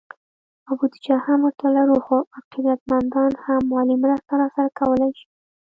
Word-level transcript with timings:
او 0.67 0.73
بودیجه 0.79 1.15
هم 1.25 1.39
ورته 1.45 1.67
لرو، 1.75 1.97
خو 2.05 2.17
عقیدت 2.37 2.79
مندان 2.91 3.31
هم 3.45 3.61
مالي 3.71 3.95
مرسته 4.03 4.33
راسره 4.41 4.69
کولی 4.79 5.09
شي 5.17 5.25